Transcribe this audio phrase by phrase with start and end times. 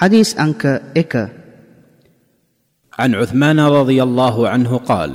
[0.00, 1.28] حديث أنك إك
[2.98, 5.12] عن عثمان رضي الله عنه قال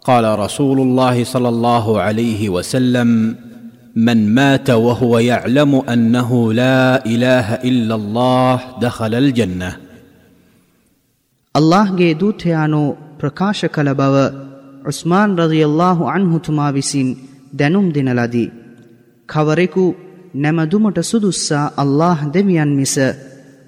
[0.00, 3.36] قال رسول الله صلى الله عليه وسلم
[3.96, 9.70] من مات وهو يعلم أنه لا إله إلا الله دخل الجنة
[11.54, 14.16] අල්لهගේ දූතයානෝ ප්‍රකාශ කළ බව
[14.86, 17.08] උස්මාන් රදියල්ලාහු අන්හුතුමා විසින්
[17.58, 18.52] දැනුම් දෙනලදී.
[19.28, 19.84] කවරෙකු
[20.34, 22.94] නැමදුමට සුදුස්සා අල්له දෙවියන් මිස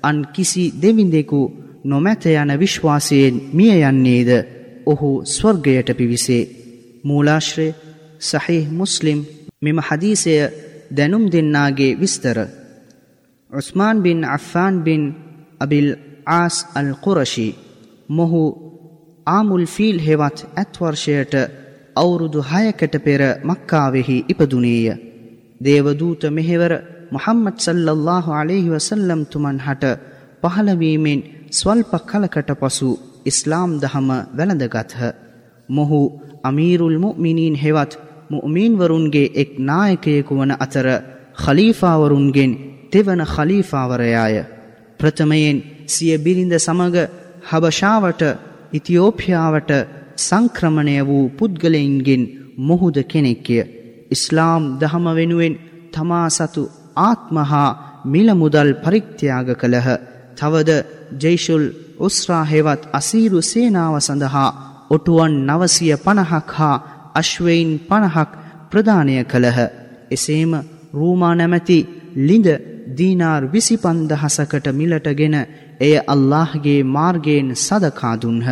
[0.03, 1.41] අන් කිසි දෙවිඳෙකු
[1.85, 4.31] නොමැත යන විශ්වාසයෙන් මිය යන්නේද
[4.87, 6.49] ඔහු ස්වර්ගයට පිවිසේ.
[7.05, 7.69] මූලාශ්‍රය
[8.21, 9.21] සහිහ මුස්ලිම්
[9.63, 10.35] මෙම හදීසය
[10.91, 12.39] දැනුම් දෙන්නාගේ විස්තර.
[13.51, 15.03] උස්මාන් බින් අෆ්ෆාන් බින්
[15.61, 15.89] අබිල්
[16.29, 17.59] ආස් අල් කුරශී
[18.09, 18.43] මොහු
[19.27, 21.35] ආමුල් ෆීල් හෙවත් ඇත්වර්ෂයට
[21.97, 24.87] අවුරුදු හයකට පෙර මක්කාවෙහි ඉපදුනේය.
[25.61, 26.73] දේවදූත මෙහෙවර
[27.13, 29.85] මොහම්මත් සල්ලල්له අලෙහි වසල්ලම් තුමන් හට
[30.43, 31.21] පහළවීමෙන්
[31.53, 32.89] ස්වල්ප කලකට පසු
[33.25, 34.99] ඉස්ලාම් දහම වැළඳගත්හ.
[35.69, 36.01] මොහු
[36.45, 37.93] අමීරුල් මුමිනීන් හෙවත්
[38.31, 40.87] මුමීන්වරුන්ගේ එක් නායකයෙකු වන අතර
[41.37, 42.53] ඛලීෆාවරුන්ගෙන්
[42.93, 44.35] තෙවන ඛලීෆාවරයාය.
[45.01, 46.97] ප්‍රථමයෙන් සිය බිරිඳ සමග
[47.51, 48.23] හබශාවට
[48.73, 49.71] ඉතියෝපියාවට
[50.19, 52.23] සංක්‍රමණය වූ පුද්ගලයින්ගෙන්
[52.59, 53.59] මොහුද කෙනෙක්ය.
[54.11, 55.55] ඉස්ලාම් දහම වෙනුවෙන්
[55.93, 56.63] තමා සතු
[56.99, 59.89] ආත්ම හා මිල මුදල් පරිත්‍යාග කළහ.
[60.37, 60.71] තවද
[61.19, 61.65] ජේෂුල්
[61.99, 64.51] උස්රා හෙවත් අසීරු සේනාව සඳහා
[64.91, 66.83] ඔටුවන් නවසිය පණහක් හා
[67.15, 68.31] අශ්වයින් පණහක්
[68.71, 69.59] ප්‍රධානය කළහ.
[70.11, 70.53] එසේම
[70.93, 71.79] රූමා නැමැති
[72.19, 72.49] ලිඳ
[72.91, 75.37] දීනාර් විසිපන්දහසකට මිලටගෙන
[75.81, 78.49] එය අල්لهගේ මාර්ගයෙන් සදකාදුන්හ.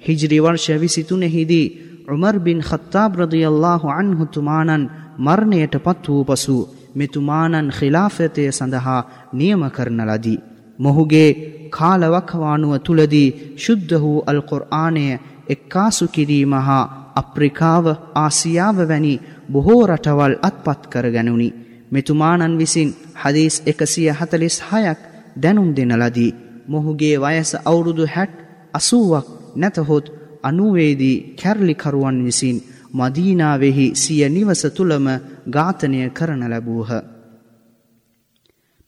[0.00, 1.72] හිජරිවර්ෂ විසිතුනෙහිදී
[2.08, 6.56] උමර්බින් හත්තා බ්‍රධියල්له අන්හුතුමානන් මරණයට පත් වූ පසු
[6.94, 9.00] මෙතුමානන් ඛිලාෆතය සඳහා
[9.32, 10.42] නියම කරන ලදී.
[10.78, 11.30] මොහුගේ
[11.70, 15.04] කාලවකවානුව තුළදී ශුද්ධ වූ අල්කොර්ආනය
[15.48, 19.14] එක්කාසු කිරීම හා අප්‍රිකාව ආසියාව වැනි
[19.48, 21.48] බොහෝ රටවල් අත්පත් කර ගැනුනි.
[21.90, 25.00] මෙතුමානන් විසින් හදීස් එකසිය හතලිස් හයක්
[25.36, 26.34] දැනුම් දෙන ලදී.
[26.68, 28.34] මොහුගේ වයස අවුරුදු හැට්
[28.74, 29.26] අසුවක්
[29.56, 30.06] නැතහොත්
[30.42, 32.56] අනුවේදී කැරලිකරුවන් විසින්
[32.92, 35.06] මදීනාවෙහි සිය නිවස තුළම
[35.48, 36.90] ඝාතනය කරන ලැබූහ.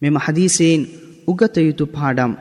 [0.03, 0.82] මෙම හදීසයෙන්
[1.26, 2.32] උගත යුතු පාඩම්.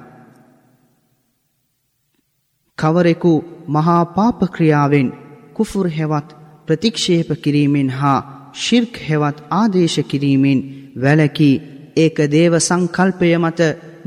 [2.77, 3.33] කවරෙකු
[3.67, 5.09] මහා පාපක්‍රියාවෙන්
[5.53, 6.29] කුෆුර් හෙවත්
[6.67, 8.19] ප්‍රතික්ෂේප කිරීමෙන් හා
[8.55, 10.59] ශිර්ක් හෙවත් ආදේශ කිරීමෙන්
[10.95, 11.55] වැලකී
[11.95, 13.59] ඒක දේව සංකල්පය මත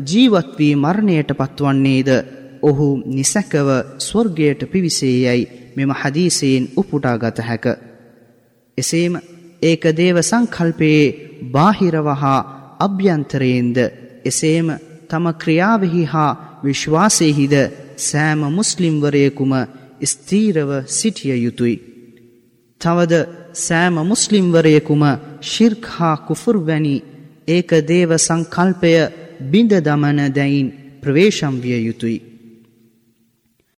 [0.04, 2.10] ජීවත් වී මරණයට පත්වන්නේද?
[2.62, 3.68] ඔහු නිසැකව
[3.98, 5.65] ස්වර්ගයට පිවිසේයයි.
[5.76, 7.66] මෙම හදීසයෙන් උපුටා ගත හැක.
[8.78, 9.14] එසේම
[9.62, 11.14] ඒක දේව සංකල්පයේ
[11.52, 12.40] බාහිරව හා
[12.80, 13.76] අභ්‍යන්තරයෙන්ද
[14.24, 14.68] එසේම
[15.08, 17.54] තම ක්‍රියාවෙහි හා විශ්වාසයෙහිද
[17.98, 19.52] සෑම මුස්ලිම්වරයෙකුම
[20.02, 21.76] ස්තීරව සිටිය යුතුයි.
[22.80, 23.14] තවද
[23.54, 25.02] සෑම මුස්ලිම්වරයෙකුම
[25.42, 26.96] ශිර්ක් හා කුෆුර් වැනි
[27.48, 28.92] ඒක දේව සංකල්පය
[29.42, 30.68] බිඳ දමන දැයින්
[31.02, 32.18] ප්‍රවේශම් විය යුතුයි.